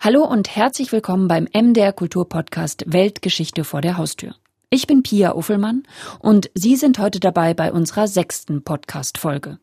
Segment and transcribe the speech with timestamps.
[0.00, 4.36] Hallo und herzlich willkommen beim MDR Kulturpodcast Weltgeschichte vor der Haustür.
[4.70, 5.82] Ich bin Pia Uffelmann
[6.20, 9.58] und Sie sind heute dabei bei unserer sechsten Podcast-Folge.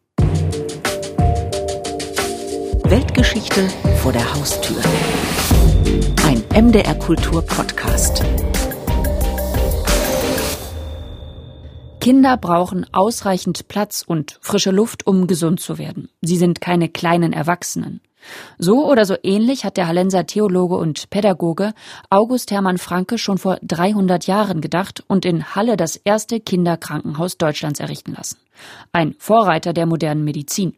[2.83, 3.69] Weltgeschichte
[4.01, 4.81] vor der Haustür.
[6.25, 8.21] Ein MDR Kultur-Podcast.
[12.01, 16.09] Kinder brauchen ausreichend Platz und frische Luft, um gesund zu werden.
[16.21, 18.01] Sie sind keine kleinen Erwachsenen.
[18.57, 21.73] So oder so ähnlich hat der Hallenser Theologe und Pädagoge
[22.09, 27.79] August Hermann Franke schon vor 300 Jahren gedacht und in Halle das erste Kinderkrankenhaus Deutschlands
[27.79, 28.37] errichten lassen.
[28.91, 30.77] Ein Vorreiter der modernen Medizin.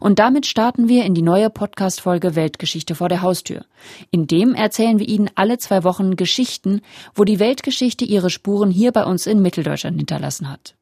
[0.00, 3.64] Und damit starten wir in die neue Podcast-Folge Weltgeschichte vor der Haustür.
[4.10, 6.80] In dem erzählen wir Ihnen alle zwei Wochen Geschichten,
[7.14, 10.74] wo die Weltgeschichte ihre Spuren hier bei uns in Mitteldeutschland hinterlassen hat.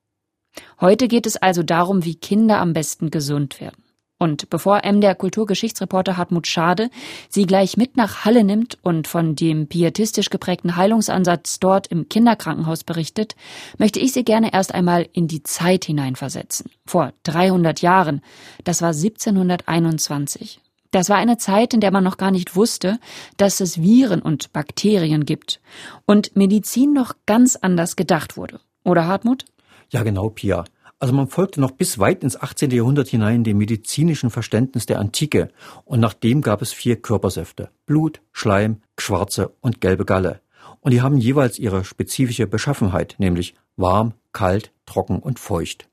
[0.81, 3.83] Heute geht es also darum, wie Kinder am besten gesund werden.
[4.19, 6.91] Und bevor M der Kulturgeschichtsreporter Hartmut Schade
[7.29, 12.83] sie gleich mit nach Halle nimmt und von dem pietistisch geprägten Heilungsansatz dort im Kinderkrankenhaus
[12.83, 13.37] berichtet,
[13.79, 16.71] möchte ich sie gerne erst einmal in die Zeit hineinversetzen.
[16.85, 18.23] Vor 300 Jahren.
[18.65, 20.61] Das war 1721.
[20.91, 22.99] Das war eine Zeit, in der man noch gar nicht wusste,
[23.37, 25.61] dass es Viren und Bakterien gibt
[26.07, 28.61] und Medizin noch ganz anders gedacht wurde.
[28.85, 29.45] Oder Hartmut?
[29.91, 30.65] Ja, genau, Pia.
[31.01, 32.71] Also man folgte noch bis weit ins 18.
[32.73, 35.49] Jahrhundert hinein dem medizinischen Verständnis der Antike
[35.85, 37.71] und nach dem gab es vier Körpersäfte.
[37.87, 40.41] Blut, Schleim, schwarze und gelbe Galle.
[40.81, 45.89] Und die haben jeweils ihre spezifische Beschaffenheit, nämlich warm, kalt, trocken und feucht.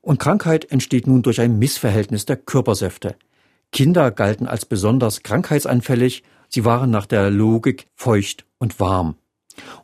[0.00, 3.16] Und Krankheit entsteht nun durch ein Missverhältnis der Körpersäfte.
[3.72, 9.16] Kinder galten als besonders krankheitsanfällig, sie waren nach der Logik feucht und warm.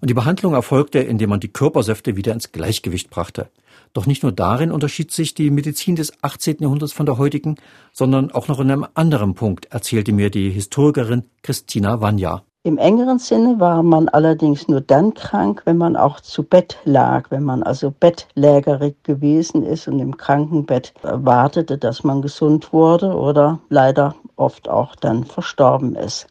[0.00, 3.50] Und die Behandlung erfolgte, indem man die Körpersäfte wieder ins Gleichgewicht brachte.
[3.92, 6.56] Doch nicht nur darin unterschied sich die Medizin des 18.
[6.60, 7.56] Jahrhunderts von der heutigen,
[7.92, 12.42] sondern auch noch in einem anderen Punkt, erzählte mir die Historikerin Christina Vanya.
[12.64, 17.30] Im engeren Sinne war man allerdings nur dann krank, wenn man auch zu Bett lag,
[17.30, 23.58] wenn man also bettlägerig gewesen ist und im Krankenbett wartete, dass man gesund wurde oder
[23.68, 26.28] leider oft auch dann verstorben ist.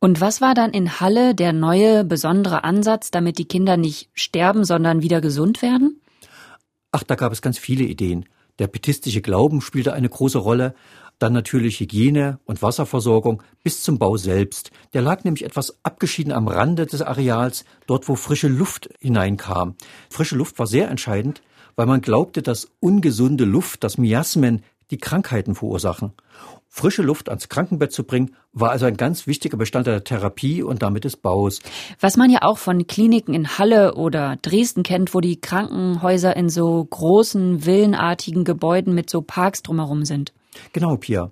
[0.00, 4.64] Und was war dann in Halle der neue besondere Ansatz, damit die Kinder nicht sterben,
[4.64, 5.98] sondern wieder gesund werden?
[6.96, 8.24] Ach, da gab es ganz viele Ideen.
[8.60, 10.76] Der pietistische Glauben spielte eine große Rolle,
[11.18, 14.70] dann natürlich Hygiene und Wasserversorgung bis zum Bau selbst.
[14.92, 19.74] Der lag nämlich etwas abgeschieden am Rande des Areals, dort wo frische Luft hineinkam.
[20.08, 21.42] Frische Luft war sehr entscheidend,
[21.74, 24.62] weil man glaubte, dass ungesunde Luft, das Miasmen,
[24.92, 26.12] die Krankheiten verursachen.
[26.76, 30.82] Frische Luft ans Krankenbett zu bringen, war also ein ganz wichtiger Bestandteil der Therapie und
[30.82, 31.60] damit des Baus.
[32.00, 36.48] Was man ja auch von Kliniken in Halle oder Dresden kennt, wo die Krankenhäuser in
[36.48, 40.32] so großen, villenartigen Gebäuden mit so Parks drumherum sind.
[40.72, 41.30] Genau, Pia.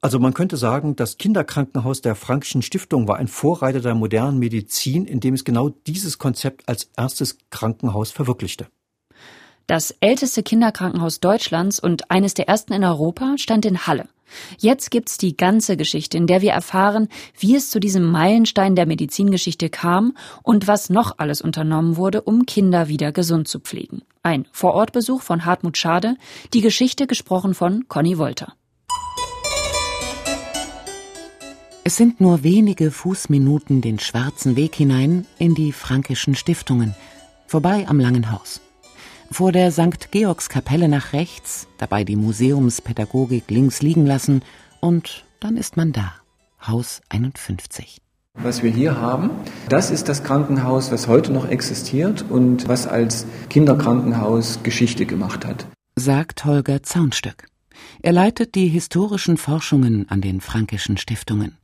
[0.00, 5.06] Also man könnte sagen, das Kinderkrankenhaus der Frankischen Stiftung war ein Vorreiter der modernen Medizin,
[5.06, 8.66] indem es genau dieses Konzept als erstes Krankenhaus verwirklichte.
[9.70, 14.08] Das älteste Kinderkrankenhaus Deutschlands und eines der ersten in Europa stand in Halle.
[14.58, 17.06] Jetzt gibt's die ganze Geschichte, in der wir erfahren,
[17.38, 22.46] wie es zu diesem Meilenstein der Medizingeschichte kam und was noch alles unternommen wurde, um
[22.46, 24.02] Kinder wieder gesund zu pflegen.
[24.24, 26.16] Ein Vorortbesuch von Hartmut Schade,
[26.52, 28.54] die Geschichte gesprochen von Conny Wolter.
[31.84, 36.96] Es sind nur wenige Fußminuten den schwarzen Weg hinein in die frankischen Stiftungen,
[37.46, 38.60] vorbei am Langen Haus.
[39.32, 40.10] Vor der St.
[40.10, 44.42] Georgskapelle nach rechts, dabei die Museumspädagogik links liegen lassen
[44.80, 46.12] und dann ist man da.
[46.66, 48.02] Haus 51.
[48.34, 49.30] Was wir hier haben,
[49.68, 55.64] das ist das Krankenhaus, was heute noch existiert und was als Kinderkrankenhaus Geschichte gemacht hat.
[55.94, 57.46] Sagt Holger Zaunstöck.
[58.02, 61.56] Er leitet die historischen Forschungen an den fränkischen Stiftungen.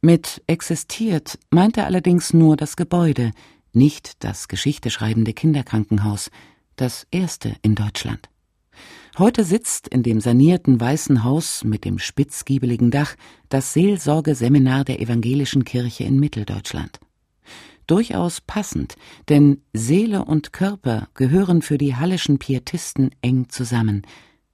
[0.00, 3.30] Mit existiert meint er allerdings nur das Gebäude,
[3.72, 6.30] nicht das geschichteschreibende Kinderkrankenhaus,
[6.80, 8.28] das erste in Deutschland.
[9.18, 13.16] Heute sitzt in dem sanierten Weißen Haus mit dem spitzgiebeligen Dach
[13.48, 17.00] das Seelsorgeseminar der Evangelischen Kirche in Mitteldeutschland.
[17.88, 18.96] Durchaus passend,
[19.28, 24.02] denn Seele und Körper gehören für die hallischen Pietisten eng zusammen,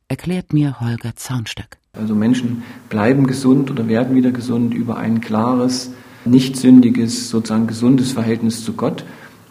[0.08, 1.78] erklärt mir Holger Zaunstöck.
[1.92, 5.90] Also Menschen bleiben gesund oder werden wieder gesund über ein klares,
[6.24, 9.04] nicht sündiges, sozusagen gesundes Verhältnis zu Gott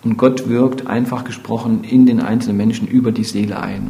[0.04, 3.90] und Gott wirkt einfach gesprochen in den einzelnen Menschen über die Seele ein.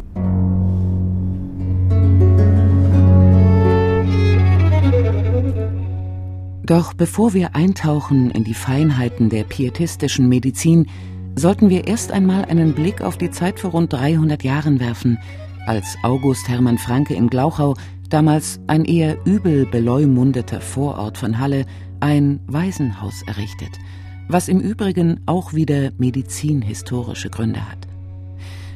[6.66, 10.86] Doch bevor wir eintauchen in die Feinheiten der pietistischen Medizin,
[11.36, 15.18] sollten wir erst einmal einen Blick auf die Zeit vor rund 300 Jahren werfen,
[15.66, 17.74] als August Hermann Franke in Glauchau,
[18.08, 21.66] damals ein eher übel beleumundeter Vorort von Halle,
[22.00, 23.78] ein Waisenhaus errichtet,
[24.28, 27.78] was im Übrigen auch wieder medizinhistorische Gründe hat.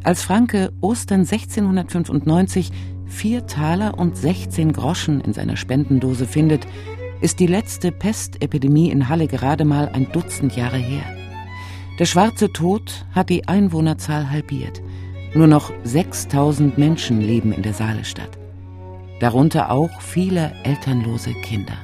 [0.05, 2.71] Als Franke Ostern 1695
[3.06, 6.67] vier Taler und 16 Groschen in seiner Spendendose findet,
[7.21, 11.03] ist die letzte Pestepidemie in Halle gerade mal ein Dutzend Jahre her.
[11.99, 14.81] Der schwarze Tod hat die Einwohnerzahl halbiert.
[15.35, 18.39] Nur noch 6000 Menschen leben in der Saalestadt.
[19.21, 21.77] Darunter auch viele elternlose Kinder.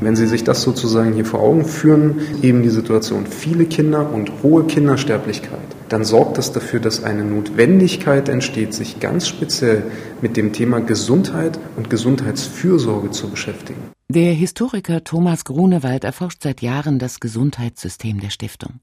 [0.00, 4.30] Wenn Sie sich das sozusagen hier vor Augen führen, eben die Situation viele Kinder und
[4.42, 5.58] hohe Kindersterblichkeit,
[5.88, 9.84] dann sorgt das dafür, dass eine Notwendigkeit entsteht, sich ganz speziell
[10.20, 13.80] mit dem Thema Gesundheit und Gesundheitsfürsorge zu beschäftigen.
[14.08, 18.80] Der Historiker Thomas Grunewald erforscht seit Jahren das Gesundheitssystem der Stiftung.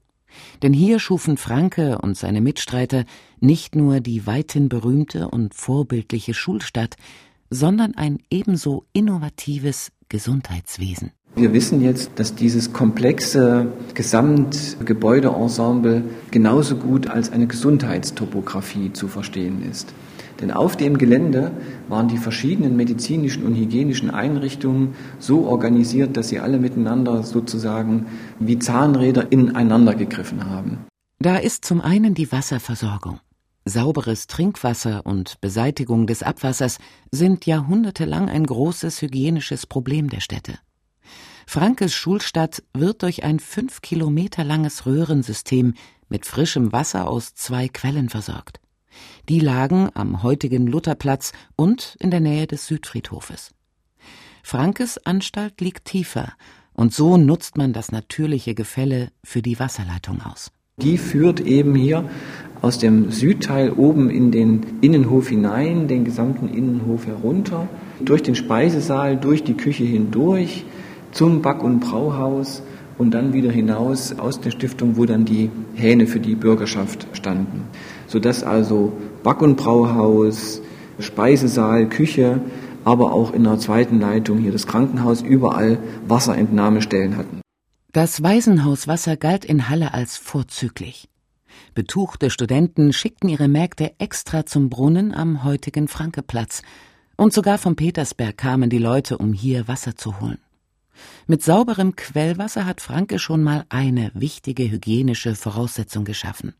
[0.62, 3.04] Denn hier schufen Franke und seine Mitstreiter
[3.38, 6.96] nicht nur die weithin berühmte und vorbildliche Schulstadt,
[7.50, 11.10] sondern ein ebenso innovatives Gesundheitswesen.
[11.34, 19.92] Wir wissen jetzt, dass dieses komplexe Gesamtgebäudeensemble genauso gut als eine Gesundheitstopographie zu verstehen ist.
[20.40, 21.50] Denn auf dem Gelände
[21.88, 28.06] waren die verschiedenen medizinischen und hygienischen Einrichtungen so organisiert, dass sie alle miteinander sozusagen
[28.38, 30.78] wie Zahnräder ineinander gegriffen haben.
[31.18, 33.18] Da ist zum einen die Wasserversorgung.
[33.66, 36.78] Sauberes Trinkwasser und Beseitigung des Abwassers
[37.10, 40.58] sind jahrhundertelang ein großes hygienisches Problem der Städte.
[41.46, 45.74] Frankes Schulstadt wird durch ein fünf Kilometer langes Röhrensystem
[46.08, 48.60] mit frischem Wasser aus zwei Quellen versorgt.
[49.28, 53.54] Die lagen am heutigen Lutherplatz und in der Nähe des Südfriedhofes.
[54.42, 56.34] Frankes Anstalt liegt tiefer,
[56.74, 60.50] und so nutzt man das natürliche Gefälle für die Wasserleitung aus.
[60.82, 62.04] Die führt eben hier
[62.60, 67.68] aus dem Südteil oben in den Innenhof hinein, den gesamten Innenhof herunter,
[68.00, 70.64] durch den Speisesaal, durch die Küche hindurch,
[71.12, 72.62] zum Back- und Brauhaus
[72.98, 77.62] und dann wieder hinaus aus der Stiftung, wo dann die Hähne für die Bürgerschaft standen.
[78.08, 78.92] Sodass also
[79.22, 80.60] Back- und Brauhaus,
[80.98, 82.40] Speisesaal, Küche,
[82.84, 85.78] aber auch in der zweiten Leitung hier das Krankenhaus überall
[86.08, 87.43] Wasserentnahmestellen hatten.
[87.94, 91.08] Das Waisenhaus Wasser galt in Halle als vorzüglich.
[91.74, 96.62] Betuchte Studenten schickten ihre Mägde extra zum Brunnen am heutigen Frankeplatz,
[97.16, 100.40] und sogar vom Petersberg kamen die Leute, um hier Wasser zu holen.
[101.28, 106.52] Mit sauberem Quellwasser hat Franke schon mal eine wichtige hygienische Voraussetzung geschaffen.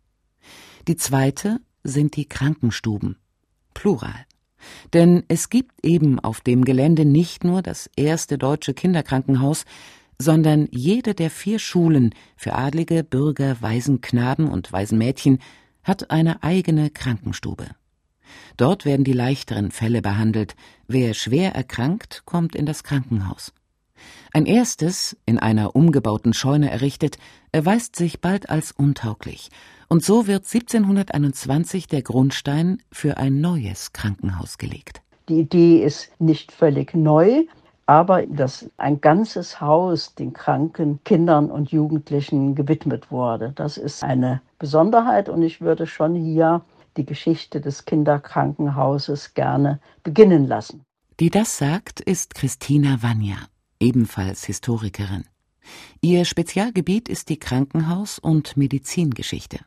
[0.87, 3.17] Die zweite sind die Krankenstuben.
[3.75, 4.25] Plural.
[4.93, 9.65] Denn es gibt eben auf dem Gelände nicht nur das erste deutsche Kinderkrankenhaus,
[10.19, 15.39] sondern jede der vier Schulen für adlige Bürger, Waisenknaben und Waisenmädchen
[15.83, 17.67] hat eine eigene Krankenstube.
[18.57, 20.57] Dort werden die leichteren Fälle behandelt.
[20.87, 23.53] Wer schwer erkrankt, kommt in das Krankenhaus.
[24.33, 27.19] Ein erstes, in einer umgebauten Scheune errichtet,
[27.53, 29.51] erweist sich bald als untauglich,
[29.89, 35.03] und so wird 1721 der Grundstein für ein neues Krankenhaus gelegt.
[35.29, 37.45] Die Idee ist nicht völlig neu,
[37.87, 43.53] aber dass ein ganzes Haus den kranken Kindern und Jugendlichen gewidmet wurde.
[43.55, 46.63] Das ist eine Besonderheit und ich würde schon hier
[46.97, 50.85] die Geschichte des Kinderkrankenhauses gerne beginnen lassen.
[51.21, 53.37] Die das sagt, ist Christina Vanya
[53.85, 55.25] ebenfalls Historikerin.
[56.01, 59.61] Ihr Spezialgebiet ist die Krankenhaus- und Medizingeschichte.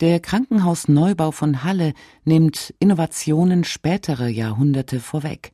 [0.00, 1.92] Der Krankenhausneubau von Halle
[2.24, 5.52] nimmt Innovationen späterer Jahrhunderte vorweg.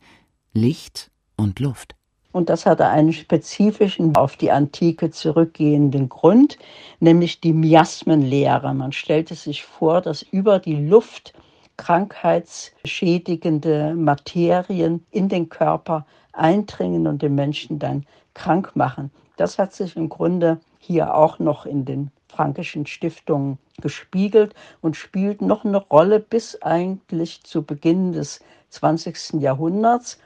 [0.52, 1.94] Licht und Luft.
[2.32, 6.58] Und das hatte einen spezifischen, auf die Antike zurückgehenden Grund,
[7.00, 8.74] nämlich die Miasmenlehre.
[8.74, 11.32] Man stellte sich vor, dass über die Luft
[11.78, 19.10] krankheitsschädigende Materien in den Körper eindringen und den Menschen dann krank machen.
[19.36, 25.40] Das hat sich im Grunde hier auch noch in den frankischen Stiftungen gespiegelt und spielt
[25.40, 28.40] noch eine Rolle bis eigentlich zu Beginn des
[28.70, 29.40] 20.
[29.40, 30.18] Jahrhunderts.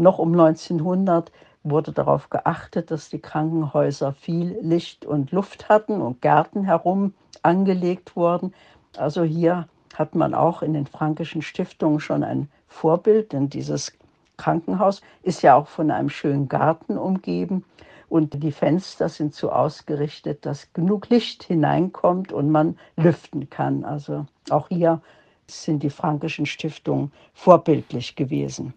[0.00, 1.30] Noch um 1900
[1.62, 8.16] wurde darauf geachtet, dass die Krankenhäuser viel Licht und Luft hatten und Gärten herum angelegt
[8.16, 8.54] wurden.
[8.96, 13.92] Also hier hat man auch in den frankischen Stiftungen schon ein Vorbild, denn dieses
[14.38, 17.66] Krankenhaus ist ja auch von einem schönen Garten umgeben
[18.08, 23.84] und die Fenster sind so ausgerichtet, dass genug Licht hineinkommt und man lüften kann.
[23.84, 25.02] Also auch hier
[25.46, 28.72] sind die frankischen Stiftungen vorbildlich gewesen.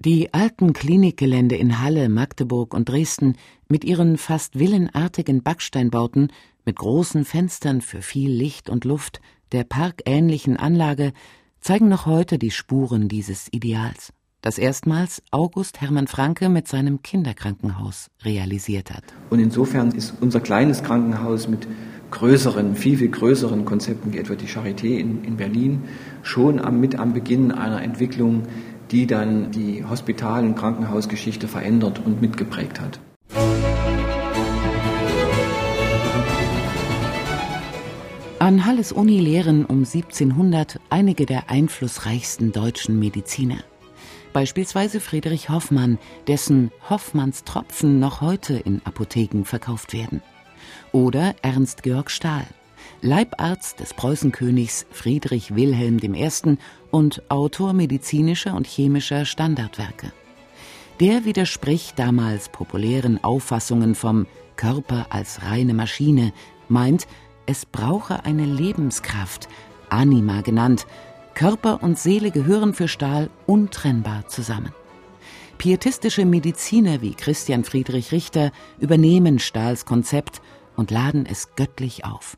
[0.00, 3.34] Die alten Klinikgelände in Halle, Magdeburg und Dresden
[3.68, 6.30] mit ihren fast villenartigen Backsteinbauten
[6.64, 11.12] mit großen Fenstern für viel Licht und Luft, der parkähnlichen Anlage
[11.60, 14.12] zeigen noch heute die Spuren dieses Ideals.
[14.40, 19.02] das erstmals August Hermann Franke mit seinem Kinderkrankenhaus realisiert hat.
[19.30, 21.66] Und insofern ist unser kleines Krankenhaus mit
[22.10, 25.82] größeren, viel, viel größeren Konzepten wie etwa die Charité in, in Berlin
[26.22, 28.44] schon am, mit am Beginn einer Entwicklung,
[28.90, 33.00] die dann die Hospital- und Krankenhausgeschichte verändert und mitgeprägt hat.
[38.40, 43.58] An Halles Uni lehren um 1700 einige der einflussreichsten deutschen Mediziner.
[44.32, 50.22] Beispielsweise Friedrich Hoffmann, dessen Hoffmanns Tropfen noch heute in Apotheken verkauft werden.
[50.92, 52.46] Oder Ernst Georg Stahl,
[53.00, 56.58] Leibarzt des Preußenkönigs Friedrich Wilhelm I.
[56.90, 60.12] und Autor medizinischer und chemischer Standardwerke.
[60.98, 64.26] Der widerspricht damals populären Auffassungen vom
[64.56, 66.32] Körper als reine Maschine,
[66.68, 67.06] meint,
[67.46, 69.48] es brauche eine Lebenskraft,
[69.90, 70.86] Anima genannt.
[71.34, 74.74] Körper und Seele gehören für Stahl untrennbar zusammen.
[75.56, 78.50] Pietistische Mediziner wie Christian Friedrich Richter
[78.80, 80.42] übernehmen Stahls Konzept
[80.74, 82.36] und laden es göttlich auf.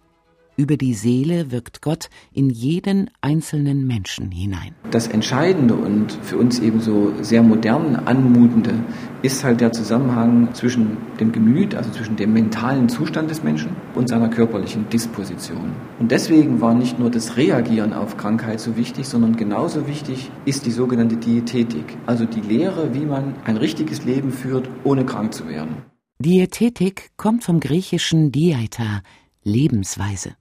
[0.61, 4.75] Über die Seele wirkt Gott in jeden einzelnen Menschen hinein.
[4.91, 8.75] Das Entscheidende und für uns ebenso sehr modern anmutende
[9.23, 14.11] ist halt der Zusammenhang zwischen dem Gemüt, also zwischen dem mentalen Zustand des Menschen und
[14.11, 15.73] seiner körperlichen Disposition.
[15.99, 20.67] Und deswegen war nicht nur das Reagieren auf Krankheit so wichtig, sondern genauso wichtig ist
[20.67, 25.49] die sogenannte Diätetik, also die Lehre, wie man ein richtiges Leben führt, ohne krank zu
[25.49, 25.77] werden.
[26.19, 29.01] Diätetik kommt vom griechischen Diaeta,
[29.43, 30.35] Lebensweise.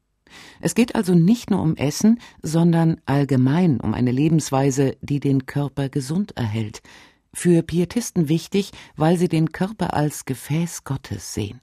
[0.61, 5.89] Es geht also nicht nur um Essen, sondern allgemein um eine Lebensweise, die den Körper
[5.89, 6.81] gesund erhält.
[7.33, 11.61] Für Pietisten wichtig, weil sie den Körper als Gefäß Gottes sehen.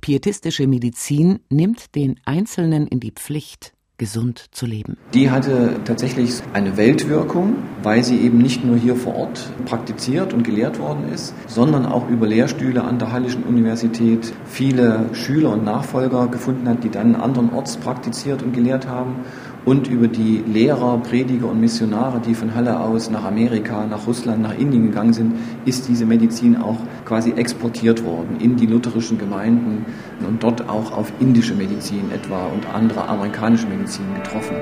[0.00, 4.96] Pietistische Medizin nimmt den Einzelnen in die Pflicht, gesund zu leben.
[5.12, 10.44] Die hatte tatsächlich eine Weltwirkung, weil sie eben nicht nur hier vor Ort praktiziert und
[10.44, 16.28] gelehrt worden ist, sondern auch über Lehrstühle an der Hallischen Universität viele Schüler und Nachfolger
[16.28, 19.16] gefunden hat, die dann andernorts praktiziert und gelehrt haben
[19.64, 24.42] und über die Lehrer, Prediger und Missionare, die von Halle aus nach Amerika, nach Russland,
[24.42, 25.34] nach Indien gegangen sind,
[25.64, 29.84] ist diese Medizin auch quasi exportiert worden in die lutherischen Gemeinden
[30.26, 34.56] und dort auch auf indische Medizin etwa und andere amerikanische Medizin getroffen.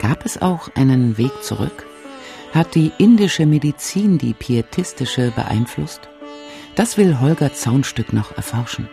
[0.00, 1.86] Gab es auch einen Weg zurück?
[2.52, 6.08] Hat die indische Medizin die pietistische beeinflusst?
[6.76, 8.88] Das will Holger Zaunstück noch erforschen.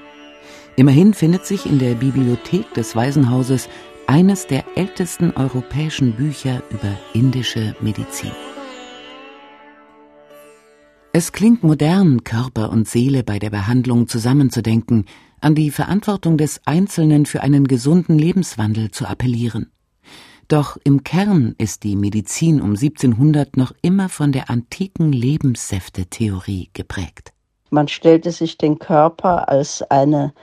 [0.77, 3.67] Immerhin findet sich in der Bibliothek des Waisenhauses
[4.07, 8.31] eines der ältesten europäischen Bücher über indische Medizin.
[11.13, 15.05] Es klingt modern, Körper und Seele bei der Behandlung zusammenzudenken,
[15.41, 19.71] an die Verantwortung des Einzelnen für einen gesunden Lebenswandel zu appellieren.
[20.47, 27.33] Doch im Kern ist die Medizin um 1700 noch immer von der antiken Lebenssäfte-Theorie geprägt.
[27.69, 30.33] Man stellte sich den Körper als eine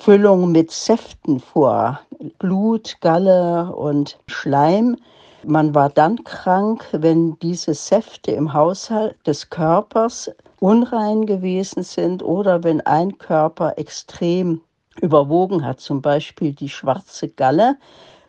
[0.00, 2.00] Füllung mit Säften vor,
[2.38, 4.96] Blut, Galle und Schleim.
[5.44, 12.62] Man war dann krank, wenn diese Säfte im Haushalt des Körpers unrein gewesen sind oder
[12.62, 14.60] wenn ein Körper extrem
[15.00, 17.76] überwogen hat, zum Beispiel die schwarze Galle,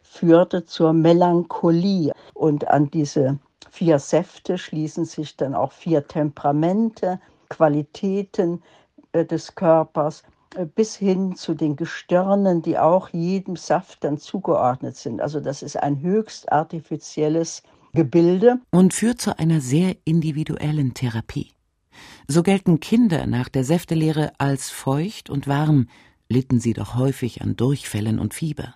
[0.01, 2.11] führte zur Melancholie.
[2.33, 3.37] Und an diese
[3.69, 8.61] vier Säfte schließen sich dann auch vier Temperamente, Qualitäten
[9.11, 10.23] äh, des Körpers.
[10.55, 15.21] Äh, bis hin zu den Gestirnen, die auch jedem Saft dann zugeordnet sind.
[15.21, 17.63] Also das ist ein höchst artifizielles
[17.93, 18.59] Gebilde.
[18.71, 21.51] Und führt zu einer sehr individuellen Therapie.
[22.27, 25.87] So gelten Kinder nach der Säftelehre als feucht und warm,
[26.29, 28.75] litten sie doch häufig an Durchfällen und Fieber.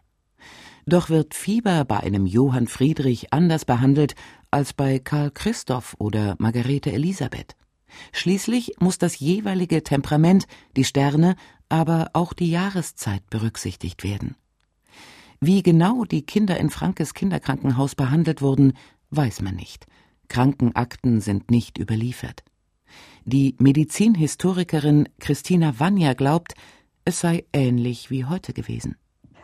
[0.85, 4.15] Doch wird Fieber bei einem Johann Friedrich anders behandelt
[4.51, 7.55] als bei Karl Christoph oder Margarete Elisabeth.
[8.11, 11.35] Schließlich muss das jeweilige Temperament, die Sterne,
[11.73, 14.35] aber auch die Jahreszeit berücksichtigt werden.
[15.39, 18.73] Wie genau die Kinder in Frankes Kinderkrankenhaus behandelt wurden,
[19.09, 19.87] weiß man nicht.
[20.27, 22.43] Krankenakten sind nicht überliefert.
[23.25, 26.53] Die Medizinhistorikerin Christina Vanya glaubt,
[27.05, 28.95] es sei ähnlich wie heute gewesen.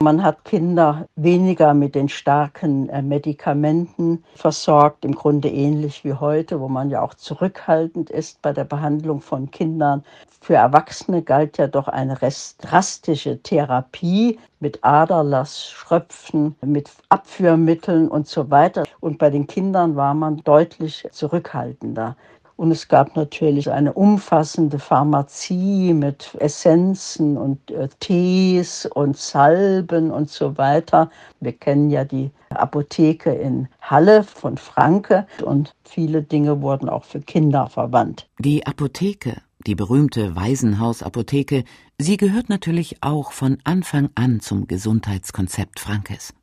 [0.02, 6.62] Man hat Kinder weniger mit den starken äh, Medikamenten versorgt, im Grunde ähnlich wie heute,
[6.62, 10.06] wo man ja auch zurückhaltend ist bei der Behandlung von Kindern.
[10.42, 12.18] Für Erwachsene galt ja doch eine
[12.60, 18.84] drastische Therapie mit Aderlass, Schröpfen, mit Abführmitteln und so weiter.
[19.00, 22.16] Und bei den Kindern war man deutlich zurückhaltender.
[22.60, 30.30] Und es gab natürlich eine umfassende Pharmazie mit Essenzen und äh, Tees und Salben und
[30.30, 31.10] so weiter.
[31.40, 37.22] Wir kennen ja die Apotheke in Halle von Franke und viele Dinge wurden auch für
[37.22, 38.28] Kinder verwandt.
[38.40, 39.38] Die Apotheke,
[39.68, 41.64] die berühmte Waisenhausapotheke,
[41.98, 46.34] sie gehört natürlich auch von Anfang an zum Gesundheitskonzept Frankes.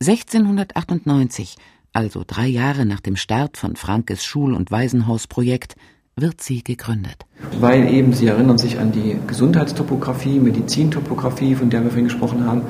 [0.00, 1.56] 1698
[1.94, 5.76] also drei Jahre nach dem Start von Frankes Schul- und Waisenhausprojekt,
[6.16, 7.24] wird sie gegründet.
[7.60, 12.62] Weil eben, Sie erinnern sich an die Gesundheitstopographie, Medizintopographie, von der wir vorhin gesprochen haben,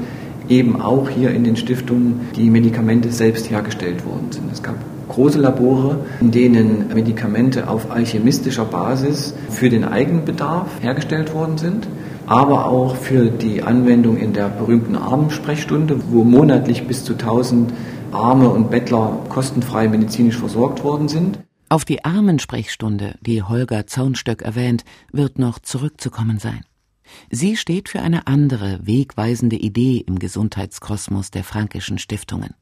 [0.49, 4.53] eben auch hier in den Stiftungen die Medikamente selbst hergestellt worden sind.
[4.53, 4.77] Es gab
[5.09, 11.87] große Labore, in denen Medikamente auf alchemistischer Basis für den Eigenbedarf hergestellt worden sind,
[12.27, 17.73] aber auch für die Anwendung in der berühmten Armensprechstunde, wo monatlich bis zu 1000
[18.13, 21.39] Arme und Bettler kostenfrei medizinisch versorgt worden sind.
[21.69, 26.65] Auf die Armensprechstunde, die Holger Zaunstöck erwähnt, wird noch zurückzukommen sein.
[27.31, 32.55] Sie steht für eine andere, wegweisende Idee im Gesundheitskosmos der Frankischen Stiftungen.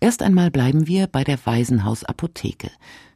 [0.00, 2.70] Erst einmal bleiben wir bei der Waisenhausapotheke,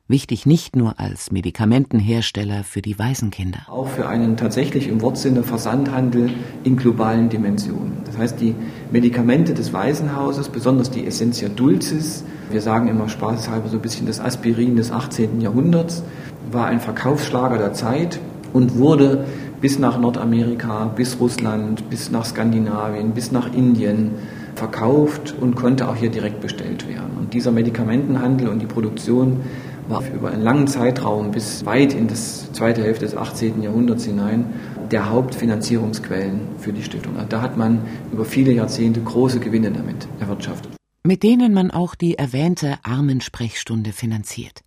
[0.06, 3.66] wichtig nicht nur als Medikamentenhersteller für die Waisenkinder.
[3.68, 6.30] Auch für einen tatsächlich im Wortsinne Versandhandel
[6.64, 7.98] in globalen Dimensionen.
[8.06, 8.54] Das heißt, die
[8.90, 14.20] Medikamente des Waisenhauses, besonders die Essentia Dulcis, wir sagen immer spaßhalber so ein bisschen das
[14.20, 15.40] Aspirin des 18.
[15.40, 16.02] Jahrhunderts,
[16.50, 18.18] war ein Verkaufsschlager der Zeit
[18.54, 19.26] und wurde
[19.60, 24.12] bis nach Nordamerika, bis Russland, bis nach Skandinavien, bis nach Indien
[24.54, 27.16] verkauft und konnte auch hier direkt bestellt werden.
[27.18, 29.40] Und dieser Medikamentenhandel und die Produktion
[29.88, 33.62] war über einen langen Zeitraum bis weit in das zweite Hälfte des 18.
[33.62, 34.46] Jahrhunderts hinein
[34.90, 37.16] der Hauptfinanzierungsquellen für die Stiftung.
[37.16, 40.72] Also da hat man über viele Jahrzehnte große Gewinne damit erwirtschaftet.
[41.04, 44.62] Mit denen man auch die erwähnte Armensprechstunde finanziert.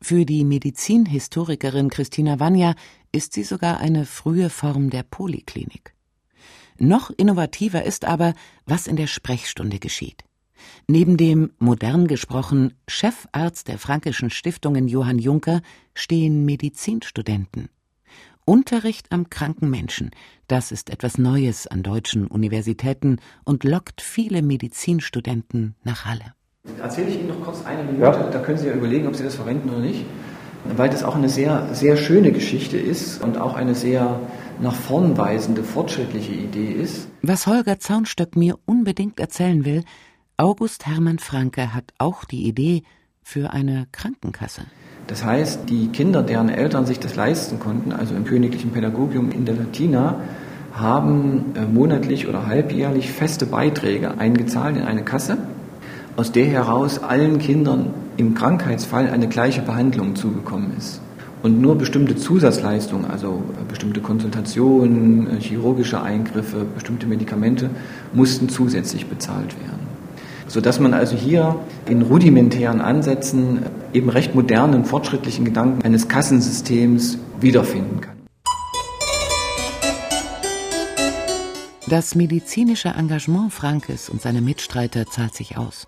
[0.00, 2.74] Für die Medizinhistorikerin Christina Vanya
[3.12, 5.94] ist sie sogar eine frühe Form der Poliklinik.
[6.78, 8.34] Noch innovativer ist aber,
[8.64, 10.24] was in der Sprechstunde geschieht.
[10.86, 15.60] Neben dem, modern gesprochen, Chefarzt der Frankischen Stiftungen Johann Juncker
[15.94, 17.68] stehen Medizinstudenten.
[18.44, 20.10] Unterricht am kranken Menschen,
[20.46, 26.32] das ist etwas Neues an deutschen Universitäten und lockt viele Medizinstudenten nach Halle.
[26.80, 28.30] Erzähle ich Ihnen noch kurz eine Minute, ja.
[28.30, 30.04] da können Sie ja überlegen, ob Sie das verwenden oder nicht,
[30.76, 34.20] weil das auch eine sehr, sehr schöne Geschichte ist und auch eine sehr
[34.60, 37.08] nach vorn weisende, fortschrittliche Idee ist.
[37.22, 39.84] Was Holger Zaunstöck mir unbedingt erzählen will,
[40.36, 42.82] August Hermann Franke hat auch die Idee
[43.22, 44.62] für eine Krankenkasse.
[45.06, 49.46] Das heißt, die Kinder, deren Eltern sich das leisten konnten, also im königlichen Pädagogium in
[49.46, 50.20] der Latina,
[50.72, 55.38] haben äh, monatlich oder halbjährlich feste Beiträge eingezahlt in eine Kasse,
[56.18, 61.00] aus der heraus allen Kindern im Krankheitsfall eine gleiche Behandlung zugekommen ist.
[61.44, 67.70] Und nur bestimmte Zusatzleistungen, also bestimmte Konsultationen, chirurgische Eingriffe, bestimmte Medikamente,
[68.12, 69.86] mussten zusätzlich bezahlt werden
[70.50, 78.00] sodass man also hier in rudimentären Ansätzen eben recht modernen, fortschrittlichen Gedanken eines Kassensystems wiederfinden
[78.00, 78.16] kann.
[81.86, 85.86] Das medizinische Engagement Frankes und seiner Mitstreiter zahlt sich aus.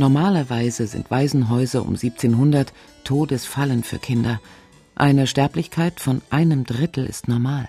[0.00, 2.72] Normalerweise sind Waisenhäuser um 1700
[3.04, 4.40] Todesfallen für Kinder.
[4.94, 7.68] Eine Sterblichkeit von einem Drittel ist normal.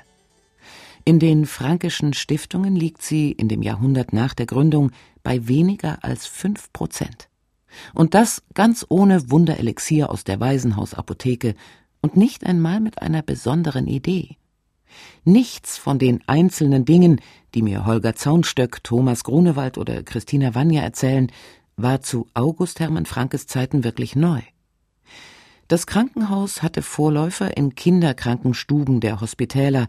[1.04, 4.91] In den fränkischen Stiftungen liegt sie in dem Jahrhundert nach der Gründung
[5.24, 7.28] bei weniger als fünf Prozent.
[7.94, 11.56] Und das ganz ohne Wunderelixier aus der Waisenhausapotheke
[12.02, 14.38] und nicht einmal mit einer besonderen Idee.
[15.26, 17.20] Nichts von den einzelnen Dingen,
[17.56, 21.30] die mir Holger Zaunstöck, Thomas Grunewald oder Christina Wanja erzählen,
[21.77, 24.41] war zu August Hermann Frankes Zeiten wirklich neu.
[25.67, 29.88] Das Krankenhaus hatte Vorläufer in Kinderkrankenstuben der Hospitäler,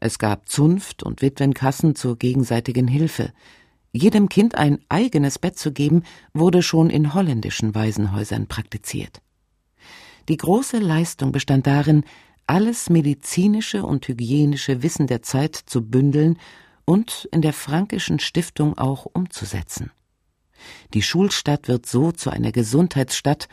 [0.00, 3.32] es gab Zunft und Witwenkassen zur gegenseitigen Hilfe.
[3.92, 6.04] Jedem Kind ein eigenes Bett zu geben,
[6.34, 9.20] wurde schon in holländischen Waisenhäusern praktiziert.
[10.28, 12.04] Die große Leistung bestand darin,
[12.46, 16.38] alles medizinische und hygienische Wissen der Zeit zu bündeln
[16.84, 19.90] und in der Frankischen Stiftung auch umzusetzen.
[20.94, 23.48] Die Schulstadt wird so zu einer Gesundheitsstadt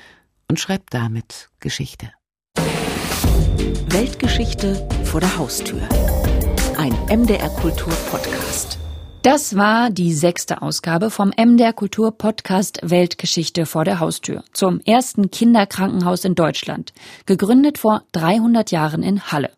[0.50, 2.12] und schreibt damit Geschichte.
[3.88, 5.88] Weltgeschichte vor der Haustür
[6.78, 8.78] ein MDR Kultur Podcast.
[9.22, 15.32] Das war die sechste Ausgabe vom MDR Kultur Podcast Weltgeschichte vor der Haustür zum ersten
[15.32, 16.94] Kinderkrankenhaus in Deutschland,
[17.26, 19.52] gegründet vor 300 Jahren in Halle.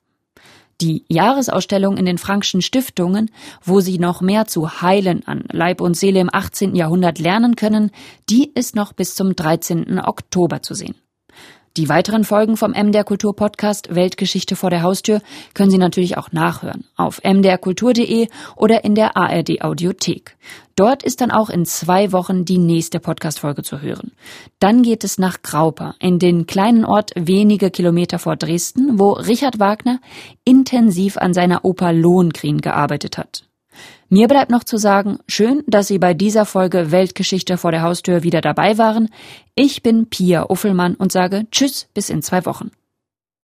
[0.79, 3.31] Die Jahresausstellung in den Frankschen Stiftungen,
[3.63, 6.75] wo Sie noch mehr zu Heilen an Leib und Seele im 18.
[6.75, 7.91] Jahrhundert lernen können,
[8.29, 9.99] die ist noch bis zum 13.
[9.99, 10.95] Oktober zu sehen.
[11.77, 15.21] Die weiteren Folgen vom MDR Kultur Podcast Weltgeschichte vor der Haustür
[15.53, 20.37] können Sie natürlich auch nachhören auf mdrkultur.de oder in der ARD Audiothek.
[20.75, 24.13] Dort ist dann auch in zwei Wochen die nächste Podcast-Folge zu hören.
[24.57, 29.59] Dann geht es nach Grauper, in den kleinen Ort wenige Kilometer vor Dresden, wo Richard
[29.59, 29.99] Wagner
[30.45, 33.46] intensiv an seiner Oper Lohengrin gearbeitet hat.
[34.09, 38.23] Mir bleibt noch zu sagen, schön, dass Sie bei dieser Folge Weltgeschichte vor der Haustür
[38.23, 39.09] wieder dabei waren.
[39.53, 42.71] Ich bin Pia Uffelmann und sage Tschüss bis in zwei Wochen.